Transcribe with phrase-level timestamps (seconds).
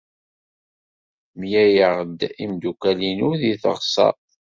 [1.39, 4.25] Mlaleɣ-d imeddukal-inu deg teɣsert.